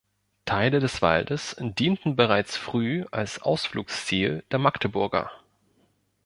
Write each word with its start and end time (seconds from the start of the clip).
Teile 0.45 0.79
des 0.79 1.03
Waldes 1.03 1.55
dienten 1.59 2.15
bereits 2.15 2.57
früh 2.57 3.05
als 3.11 3.39
Ausflugsziel 3.39 4.43
der 4.49 4.57
Magdeburger. 4.57 5.29